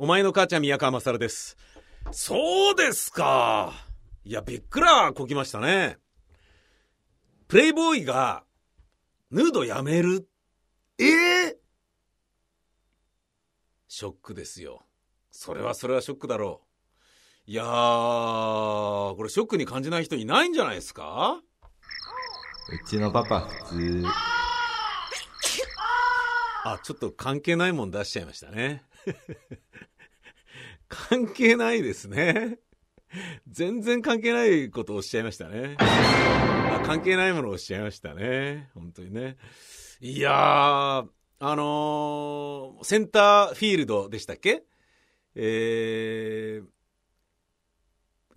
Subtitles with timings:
[0.00, 1.56] お前の母ちゃん宮川勝です。
[2.12, 3.72] そうですか。
[4.22, 5.98] いや、びっくらこきましたね。
[7.48, 8.44] プレイボーイが、
[9.32, 10.28] ヌードやめる。
[11.00, 11.56] ええー、
[13.88, 14.86] ショックですよ。
[15.32, 16.60] それはそれはショックだろ
[17.48, 17.50] う。
[17.50, 17.66] いやー、
[19.16, 21.40] これショックに感じない人いないんじゃないですか？
[22.70, 24.04] うちのパパ普通。
[26.64, 28.84] あ、ちょっと関係ないもん出しちゃいましたね。
[30.88, 32.58] 関係ないですね。
[33.48, 35.76] 全然関係ないことをおっしゃいましたね。
[35.78, 38.70] あ関係ないものをおっしゃいましたね。
[38.74, 39.36] 本当にね。
[40.00, 41.06] いやー、
[41.40, 44.64] あのー、センターフィールドでしたっけ？
[45.34, 46.66] えー、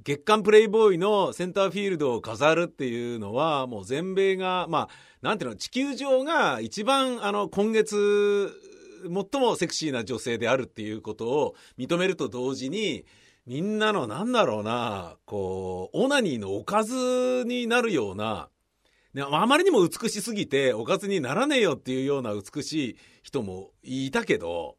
[0.03, 4.89] 月間プレイボーイのセンターフィールドを飾るっていうのは、もう全米が、まあ、
[5.21, 8.52] なんていうの、地球上が一番、あの、今月、
[9.03, 13.05] 最もセクシーな女性であるっていうことを認めると同時に、
[13.45, 18.49] みんなのなんだろうな、こう、オナニーのおかずになるような、
[19.19, 24.77] あまりにも美しすぎておかずにならねえよっていうような美しい人もいたけど、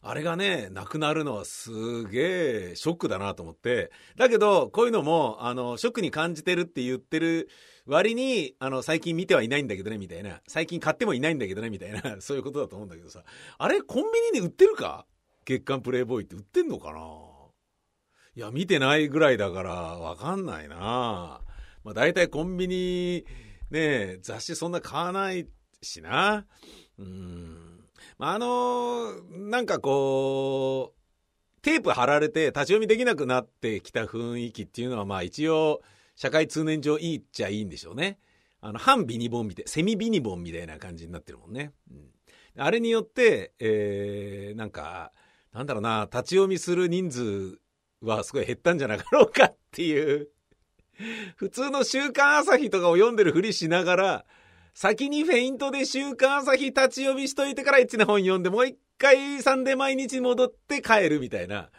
[0.00, 3.90] あれがね、なくなるのはすげえショックだなと思って。
[4.16, 7.48] だけど、こういうのも、あの、ショックに感じてるって言ってる
[7.88, 10.42] 割に、あの、最近見てはいないんだけどね、みたいな。
[10.46, 12.16] 最近買ってもいないんだけどね、みたいな。
[12.20, 13.24] そういうことだと思うんだけどさ。
[13.56, 15.06] あれ、コンビニで売ってるか？
[15.46, 17.00] 月刊プレイボーイって売ってんのかな？
[18.36, 21.40] いや、見てないぐらいだから、わかんないな
[21.82, 23.24] まあ、大体コンビニ、
[23.70, 25.48] ね、雑誌そんな買わない
[25.82, 26.46] しな。
[26.98, 27.84] うん。
[28.18, 35.80] あのなんかこう、テープ貼られて立ち読みできなくなってきた雰囲気っていうのは、まあ一応、
[36.18, 38.18] 社会通念上いいっちゃいいんでしょうね。
[38.60, 41.70] あの、反ビニボンみたい、セミビニボンみたいな感じになってるもんね。
[41.92, 45.12] うん、あれによって、えー、なんか、
[45.52, 47.60] なんだろうな、立ち読みする人数
[48.00, 50.28] はすごい減ったんじゃなかろうかっていう。
[51.36, 54.24] 普通の週刊朝日とかを読んでるふりしながら、
[54.74, 61.70] 先にフェイントで週刊朝日立ち読みしといてから1の本読んで、もう一回サンデー毎日戻って帰るみたいな。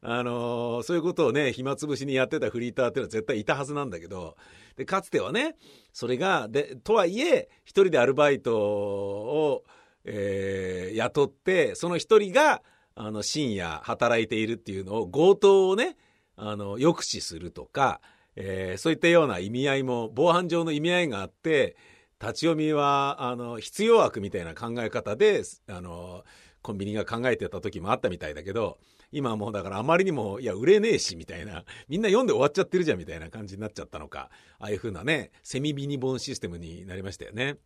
[0.00, 4.36] あのー、そういうことをね、暇つぶしにやってたフリーターっていうのは絶対いたはずなんだけど、
[4.76, 5.56] で、かつてはね、
[5.92, 9.64] それが、で、とはいえ、一人でアルバイトを、
[10.04, 12.62] えー、雇って、その一人が、
[12.94, 15.96] あの、深夜働いているっていうのを、強盗をね、
[16.36, 18.00] あの、抑止するとか、
[18.36, 21.76] えー、そういったような意味合いも、防犯上の意味合いがあって、
[22.20, 26.24] 立ち読みは、あの、必要悪みたいな考え方で、あの、
[26.68, 28.76] コンビニが考えてた時もあったみたいだけど、
[29.10, 37.56] 今はもうだからあまりにも、いや、売れねえし、みたいな、みんな読んで終わっちゃってるじゃん、みたいな感じになっちゃったのか、ああいう風なね、セミビニボンシステムになりましたよね。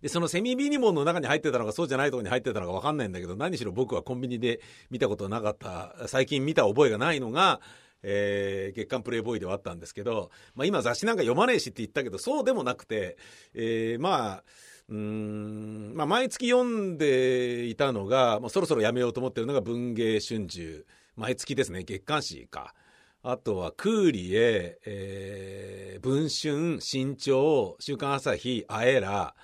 [0.00, 7.60] で、そのセミビニボンの中に入ってたのかそうじゃないとこに入ってたのか分かんないんだけど、何しろ僕はコンビニで見たことなかった、最近見た覚えがないのが、
[8.08, 13.16] えー、月刊プレイボーイではあったんですけど、まあ、今雑誌なんか読まねえしって言ったけど、そうでもなくて、
[13.52, 14.44] えー、まあ、
[14.88, 20.84] うん、まあ、毎月読んでいたのが、もうそろそろやめようと思ってるのが文芸春秋。
[21.16, 22.72] 毎月ですね、月刊誌か。
[23.22, 29.34] あとは、クーリエ、えー、文春、新潮、週刊朝日、あえら、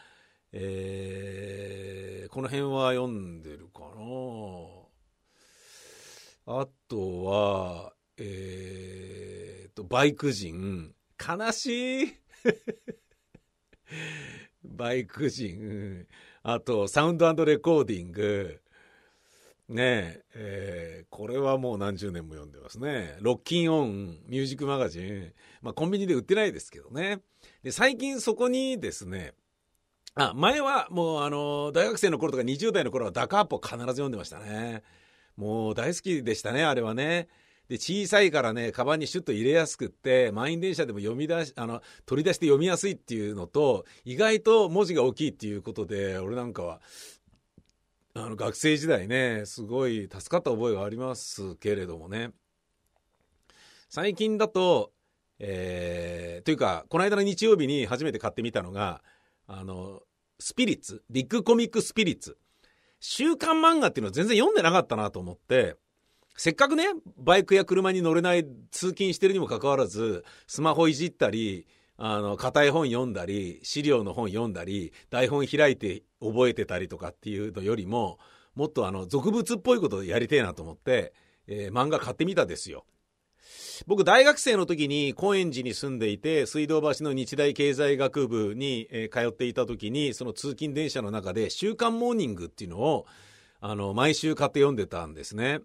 [0.53, 4.83] えー、この辺は読んでるかな
[6.61, 7.93] あとは、
[8.25, 12.15] えー、と、バイク人、悲しい
[14.65, 16.07] バイク人、
[16.45, 18.61] あと、サウンドレコーディング、
[19.69, 23.17] ねえ、えー、これはもう何十年も読んでますね。
[23.21, 25.33] ロッキンオン、ミュージックマガジン。
[25.63, 27.21] まあ、コンビニで売ってないですけどね。
[27.63, 29.35] で、最近そこにですね、
[30.15, 34.83] あ、前はもうあの、大学生の頃とか20代の頃はダカーポ必ず読んでましたね。
[35.37, 37.29] もう大好きでしたね、あれはね。
[37.73, 46.83] で、小さいからね、カバンにシュッと入れやすくって、満員電車でも読み出し、あの、取り出して読みやすいっていうのと、意外と文字が大きいっていうことで、俺なんかは、
[48.13, 52.33] あの、学生時代ね、すごい助かった覚えがありますけれどもね。
[53.89, 54.93] 最近だと、
[55.39, 59.03] えー、というか、この間の日曜日に初めて買ってみたのが、
[59.47, 60.03] あの、
[60.39, 62.37] スピリッツ、ビッグコミックスピリッツ。
[63.01, 65.77] 週刊漫画っていうのは全然読んでなかったなと思って、
[66.35, 66.85] せっかくね、
[67.19, 78.19] バイクや車に乗れない通勤してるにもかかわらず、スマホいじったり、あの、硬い本読んだり、資料の本読んだり、台本開いて覚えてたりとかっていうのよりも、
[78.55, 81.13] もっとあの、俗物っぽいことやりてえなと思って、
[81.47, 82.85] えー、漫画買ってみたですよ。
[83.87, 93.07] 僕、大学生の時に高円寺に住んでいて、水道橋の日大経済学部に、えー、通っていた時に、その通勤電車の中で、週刊モーニングっていうのを、
[93.61, 95.61] あの、毎週買って読んでたんですね。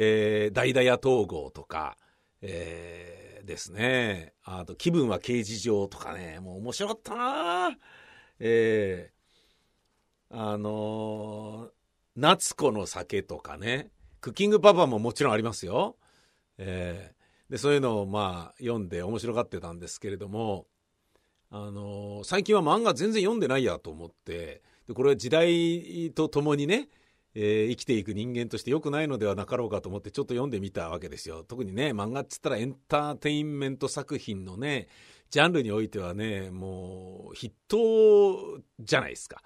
[0.00, 1.98] で、ダイダヤ統合とか、
[2.40, 4.32] えー、ですね。
[4.44, 7.76] あと、気分は刑事上とかね、もう面白かったな
[8.38, 11.70] えー、あのー、
[12.16, 13.90] 夏子の酒とかね、
[14.22, 15.98] クッキングパパももちろんありますよ。
[16.56, 20.66] えー、で、そういうのをまあ読んで面白がってたんですけれども、
[21.50, 26.88] あのー、最近は漫画全然読んでないやと思って、でこれは時代とともにね、
[27.34, 31.44] えー、生きていく人間として良くないのではなかろうかと思ってちょっと読んでみたわけですよ。
[31.44, 34.88] 特にね、漫画っつったらエンターテインメント作品のね、
[35.30, 39.42] ジャンルにおいてはね、もう筆頭じゃないですか。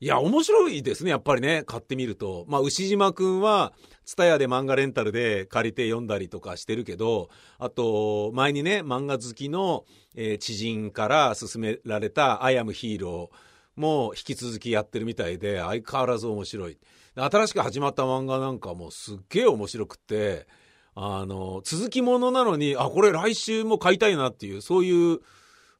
[0.00, 2.44] いや、面白いですね、やっぱりね、買ってみると。
[2.48, 3.72] まあ、牛島くんは、
[4.04, 13.36] ツタヤで漫画レンタルで借りて読んだりとかしてるけど、あと、前にね、漫画好きの、えー、知人から勧められた、アイアムヒーロー、
[13.76, 16.78] も引き続きやってるみたいで、相変わらず面白い。
[17.16, 20.46] 新しく始まった漫画なんかもすっげえ面白くって、
[20.94, 25.18] あの、続きものなのに、あ、これ来週も買いたいなっていう、そういう、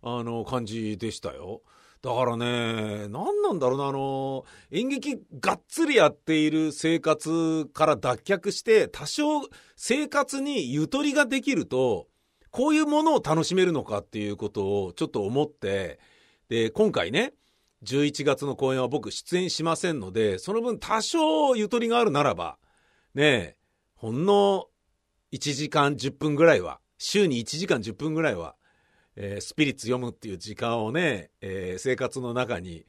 [0.03, 1.63] あの、感じでしたよ。
[2.03, 9.25] だからね、何なんだろうな、あの、演劇がっつりやっている生活から脱却して、多少
[9.77, 12.09] 生活にゆとりができると、
[12.51, 15.99] こういうものを楽しめるのかっていうことをちょっと思って、
[16.49, 17.33] で、今回ね、
[17.85, 22.59] 11月の公演は僕出演しませんので、その分多少ゆとりがあるならば、
[23.15, 23.57] ねえ、
[23.95, 24.67] ほんの
[25.33, 28.57] 1時間10分ぐらいは、週に1時間10分ぐらいは、
[29.17, 32.85] えー、スピリッツ読むっていう時間をね、えー、生活の中に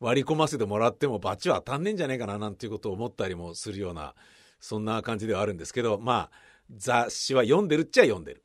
[0.00, 4.14] 割り込ませてもらってもバチは当たんねえんじゃないかななんていうことを思ったりもするような、
[4.60, 6.30] そんな感じではあるんですけど、まあ、
[6.70, 8.44] 雑誌は読んでるっちゃ読んでる。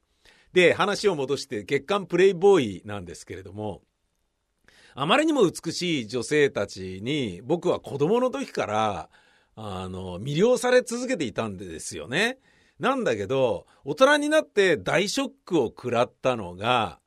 [0.54, 3.84] で、話を戻して月刊プレイボーイなんですけれども、
[4.96, 9.10] あまりにも美しい女性たちに僕は子供の時から
[9.56, 12.40] あの魅了され続けていたんですよね。
[12.80, 17.00] なんだけど大人になって大ショックを食らったのが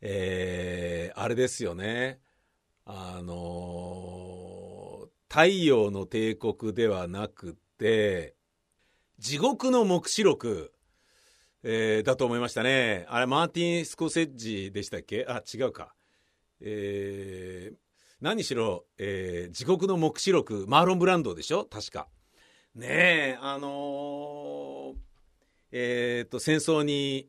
[0.00, 2.20] えー、あれですよね。
[2.84, 8.34] あの太陽の帝国ではなくて
[9.18, 10.72] 地獄の黙示録
[11.64, 13.04] えー、だと思いましたね。
[13.08, 15.26] あれ、マーティン・スコセッジでしたっけ？
[15.28, 15.92] あ、違うか。
[16.60, 17.76] えー、
[18.20, 21.64] 何しろ、えー、地獄の黙示録、マーロン・ブランドでしょ？
[21.64, 22.08] 確か。
[22.74, 24.96] ねえ、あのー、
[25.72, 27.28] えー、と、戦争に、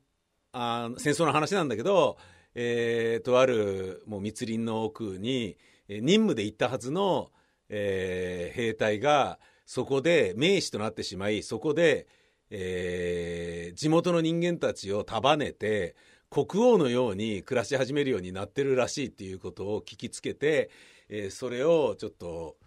[0.51, 2.17] あ戦争の話なんだけど、
[2.55, 7.31] えー、とあるもう密林の奥に、任務で行ったはずの、
[7.69, 12.07] えー、兵隊がそこで名士となってしまいそこで、
[12.49, 15.95] えー、地元の人間たちを束ねて
[16.29, 20.69] 国王のように暮らし始めるようになってるらしいっていうことを聞きつけて、
[21.09, 22.57] えー、それをちょっと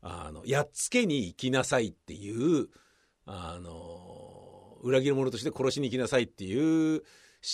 [0.00, 2.68] あのやっつけに行きなさいっていう
[3.26, 7.02] あの裏切り者として殺しに行きなさいっていう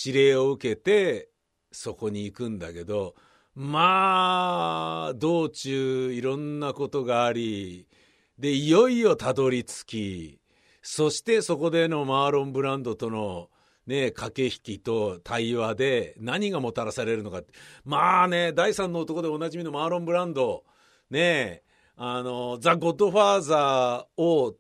[0.05, 1.29] 指令を受けて
[1.73, 3.15] そこに行くんだけど
[3.55, 7.89] まあ道中いろんなことがあり
[8.39, 10.41] でいよいよたどり着き
[10.83, 13.49] そしてそこでのマーロン・ブランドとの
[13.87, 17.43] ね、駆け引きと対話で何がもたらされるのか。
[17.85, 20.65] まあね、第三の男でおなじみのマーロン・ブランド、
[21.11, 21.63] ね、
[21.97, 24.57] あの、ザ・ゴッドファーザーを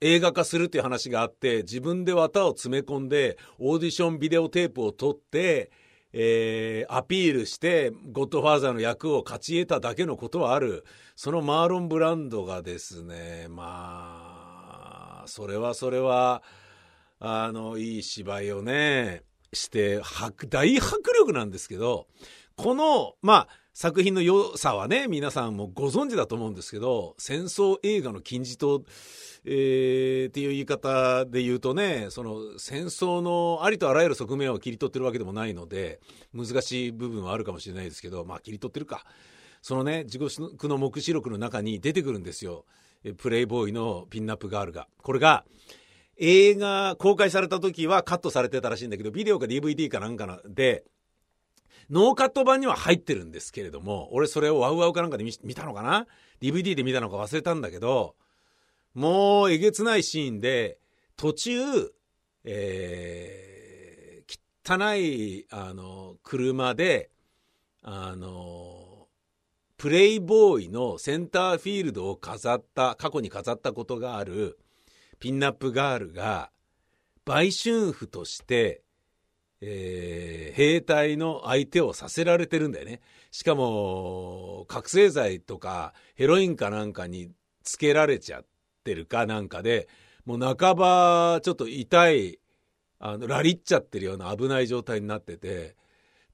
[0.00, 5.70] 映画化するっていう話があって、自分で綿を詰め込んで、オーディションビデオテープを撮って、
[6.12, 10.84] えー、アピールして、ゴッドファーザーの役を勝ち得ただけのことはある。
[11.16, 16.42] そのマーロン・ブランドがですね、まあ、それはそれは、
[17.20, 19.22] あの、いい芝居をね、
[19.52, 20.00] して、
[20.48, 22.06] 大迫力なんですけど、
[22.56, 28.84] この、まあ、作品の良さはね、皆さんもご存知だと思うんですけど、戦争映画の金字塔、
[29.44, 36.00] えー、っていう言い方で言うとね、その戦争のありとあらゆる側面を切り取ってるわけでもないので、
[36.34, 39.04] 難しい部分はあるかもしれないですけど、まあ切り取ってるか。
[39.62, 42.64] そのね、地獄の目視録の中に出てくるんですよ。
[43.18, 44.88] プレイボーイのピンナップガールが。
[45.02, 45.44] これが、
[46.22, 50.84] 映画公開された時はカットされてたらしいんだけど、ビデオか DVD かなんかで、
[51.88, 56.06] ノーカット版には入ってるんですけれども、俺それをワウワウかなんかで見たのかな
[56.40, 58.14] ?DVD で見たのか忘れたんだけど、
[58.92, 60.78] もうえげつないシーンで、
[61.16, 61.52] 途中、
[62.44, 64.30] えー、
[64.62, 67.10] 汚い、あの、車で、
[67.82, 69.08] あの、
[69.78, 74.59] プレイボーイのセンターフィールドを飾った、過去に飾ったことがある、
[75.20, 76.50] ピンナップガールが
[77.24, 78.82] 売春婦として、
[79.60, 83.00] えー、兵隊の相手をさせられてるんだよね。
[83.30, 87.30] しかも、覚醒剤とかヘロインかなんかに
[87.62, 88.46] つけられちゃっ
[88.82, 89.88] てるかなんかで、
[90.24, 92.38] もう半ばちょっと痛い、
[92.98, 95.76] あの、ラリっちゃってるような危ない状態になってて、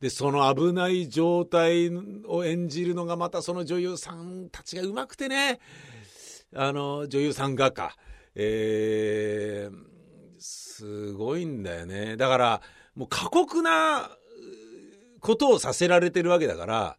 [0.01, 1.91] で、その危ない状態
[2.27, 5.59] を演じるのがまたその女優さんたちがうまくてね、
[6.55, 7.97] あの、女優さんがか、
[8.39, 12.17] えー、すごいんだよね。
[12.17, 12.63] だから、
[12.95, 14.11] もう過酷な
[15.21, 16.99] ことをさせられてるわけだから、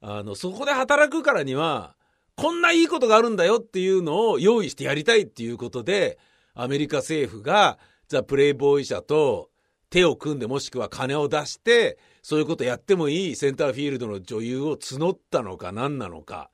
[0.00, 1.96] あの、そこで働くからには、
[2.36, 6.18] こんないいことがあるんだよっていうのを用意してやりたいっていうことで、
[6.54, 9.50] アメリカ政府がザ・プレイボーイ社と
[9.90, 16.50] 手を組んでもしくは金を出して、そういうことやってもいいセンターフィールドの女優を募ったのか何なのか。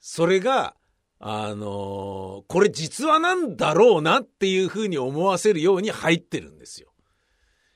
[0.00, 0.74] それが、
[1.20, 6.88] あのー、これ実話なんだろうなっていうふうに思わせるように入ってるんですよ。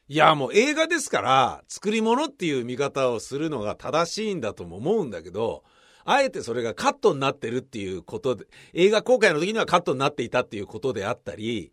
[0.08, 5.64] いや、もう映画ですから、作り物っていう見方をするのが正しいんだとも思うんだけど、
[6.04, 11.72] あえてそれがカットになってるっていうことで、映画公開の時にはカットになっていたっていうことであったり、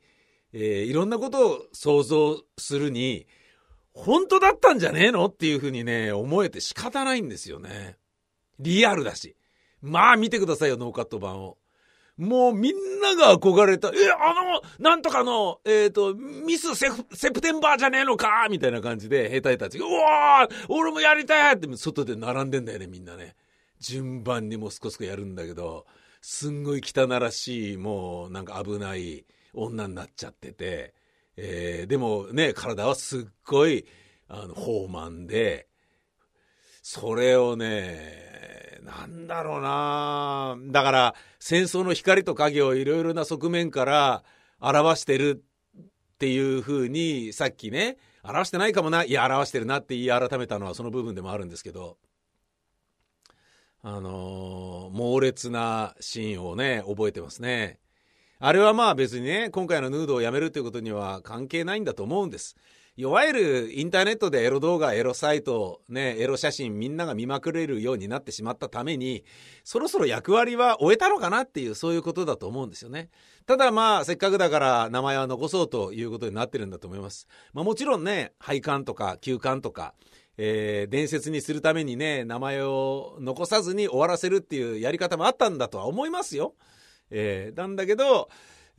[0.54, 3.28] えー、いろんなことを想像するに、
[3.94, 7.98] 本当だったんじゃねえのっていうふうにね、思えて仕方ないんですよね。
[8.60, 9.36] リアルだし。
[9.82, 11.58] まあ見てくださいよ、ノーカット版を。
[12.20, 23.36] もうみんなが憧れた、え、あの、なんとかの、えっ、ー、と、ミスセセプテンバーじゃねえのかみたいな感じで兵隊たちが、うわー俺もやりたいって外で並んでんだよね、みんなね。
[23.80, 25.86] 順番にもすこすこやるんだけど、
[26.22, 30.94] すんごい汚らしい、もうなんか危ない女になっちゃってて、
[31.38, 33.86] えー、でもね、体はすっごい、
[34.28, 35.69] あの、豊満で、
[36.92, 44.24] それをね、なんだろうなだから、戦争の光と影をいろいろな側面から
[44.60, 45.44] 表してる
[45.78, 45.86] っ
[46.18, 52.00] ていうふうに、さっきね、表してないかもな、いや、表してるなって言い改めたのはその部分でもあるんですけど、
[53.84, 57.78] あのー、猛烈なシーンをね、覚えてますね。
[58.40, 62.56] あれはまあ別にね、今回のヌードをやめるということには関係ないんだと思うんです。
[63.00, 69.24] いわゆるインターネットでエロ動画、エロサイト、ね、エロ写真みんなが見まくれるようになってしまったために、
[69.64, 73.10] そろそろ役割は終えたのかなっていう、そういうことだと思うんですよね。
[73.46, 77.30] ただまあ、せっかくだから名前は残そうということになってるんだと思います。
[77.54, 79.94] まあもちろんね、配管とか休館とか、
[80.36, 86.54] えー、伝説にするためにね、名前を残さずに終わらせるっていうやり方もあったんだとは思いますよ。
[87.12, 88.28] えー、なんだけど、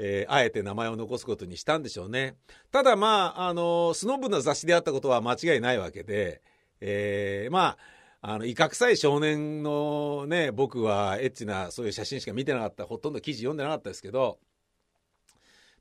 [0.02, 2.37] えー、あえて名前を残すことにしたんでしょうね。
[2.73, 6.40] ただまあ、あの、スノブの雑誌であったことは間違いないわけで、
[6.80, 7.76] えー、ま
[8.23, 14.38] あ、あの、威嚇さえ少年のね、僕はエッチなそういう写真しか見てなかった、ほとんど記事読んでなかったですけど、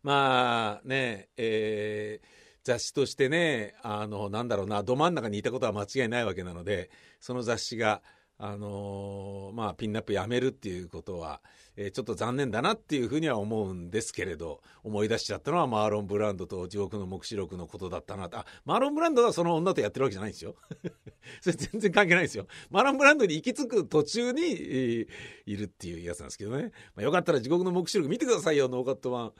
[0.03, 2.27] まあね、えー、
[2.63, 6.89] 雑誌としてね、あの、なんだろうな、ど真ん中にいたことは間違いないわけなので、
[7.21, 8.01] その雑誌が、
[8.41, 11.41] あのー、まあ、ピンナップやめるっていうことは、
[11.75, 20.55] えー、ちょっと残念だなっていうふうには思うんですけれど、思い出しちゃったのはマーロン・ブランドと地獄の黙示録のことだったなとあ、マーロン・ブランドはその女とやってるわけじゃないんですよ。
[21.41, 22.47] それ全然関係ないですよ。
[22.69, 25.07] マーロン・ブランドに行き着く途中に、えー、
[25.45, 26.71] いるっていうやつなんですけどね。
[26.95, 29.33] まあ、よかったら地獄の黙示録見てくださいよ、ノーカット版。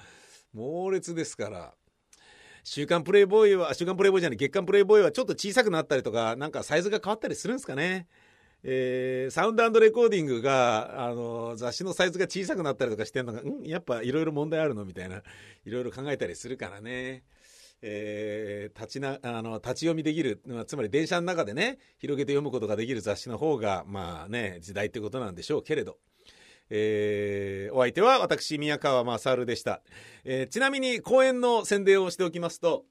[0.53, 1.73] 猛烈ですから。
[2.65, 8.07] 週刊プレイボーイは、週刊プレイボーイじゃない、月刊プレイボーイはちょっと小さくなったりとか、なんかサイズが変わったりするんですかね。
[8.63, 15.21] えー、サウンドレコーディングが、あの、雑誌のサイズが小さくなったりとかしてるのが、ん、やっぱいろいろ問題あるのみたいな、
[15.65, 17.23] いろいろ考えたりするからね。
[17.81, 25.97] えー、立ちな、あの、立ち読みできる、つまり電車の中でね、広げて読むことができる雑誌の方が、まあね、時代ってことなんでしょうけれど。
[26.71, 29.81] えー、お相手は私、宮川勝でした。
[30.23, 32.85] えー、ちなみに公演の宣伝をしておきますと、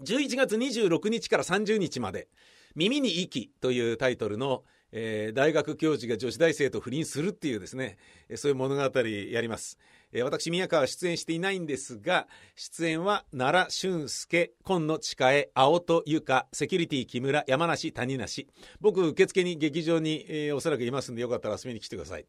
[0.00, 2.28] 11月26日から30日まで、
[2.74, 7.96] 耳に息というタイトルの、えー、大学教授が女子大生と不倫するっていうですね、
[8.28, 9.78] えそういう物語やります。
[10.14, 18.46] え、私、宮川は出演していないんですが、出演は奈良俊介、今野千佳恵、青戸由香、セキュリティ木村、山梨谷梨。
[18.80, 22.26] 僕、受付に劇場に、えー、おそらくいますんで、よかったら遊びに来てください。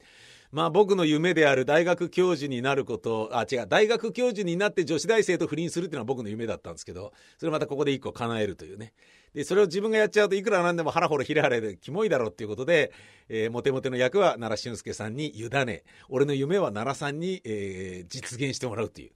[0.54, 8.94] まあ僕の夢である大学教授になること、あ、違う、大学教授になって女子大生と不倫するっていうのは僕の夢だったんですけど、それまたここで一個叶えるというね。
[9.34, 12.92] で、それを自分がやっちゃうといくらなんでも腹ほろひれはれでキモいだろうっていうことで、
[13.30, 19.12] えー、モテモテの役は奈良俊介さんに委ね、俺の夢は奈良さんに、えー、実現してもらうという、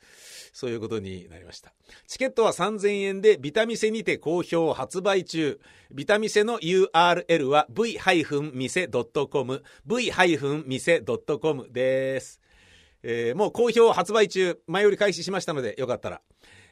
[0.53, 1.74] そういうことになりました。
[2.07, 5.59] チケットは3000円で、ビタミセにて好評発売中。
[5.91, 12.41] ビタミセの URL は v-mise.com、v-mise.com です。
[13.03, 16.21] えー、もう好評発売中、前より開始しましたので、よかったら。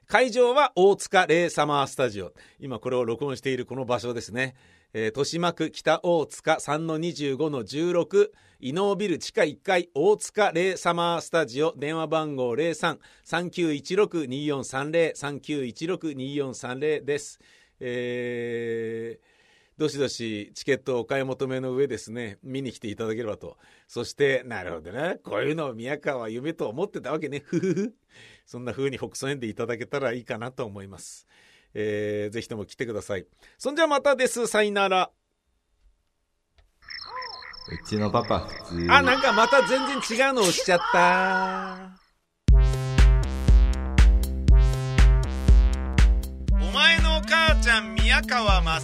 [0.07, 2.31] 会場は大塚レイサマースタジオ。
[2.59, 4.53] 今これを録音しているこの場所ですね。
[4.93, 17.39] えー豊島区北大塚3-25-16伊能ビル地下1階大塚レイサマースタジオ電話番号03-3916-2430 3916-2430です。
[17.79, 19.34] えー
[19.77, 23.57] どしどしチケットをお買い求めの上ですね、見に来ていただければと。
[23.87, 25.19] そして、なるほどね。
[25.23, 27.41] こういうのを宮川は夢と思ってたわけね。
[27.45, 27.93] ふふふ。
[28.45, 31.27] そんな風に北総園でいただけたらいいかなと思います。
[31.73, 33.25] えーぜひとも来てください。
[33.57, 34.47] そんじゃまたです。
[34.47, 35.11] さよなら。
[37.67, 38.87] うちのパパ普通。
[38.89, 41.99] あ、なんかまた全然違うの押しちゃった。
[46.53, 48.79] お前の母ちゃん宮川ま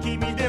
[0.00, 0.48] 君で